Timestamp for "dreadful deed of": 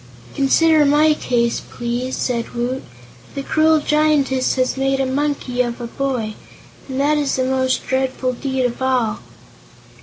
7.85-8.81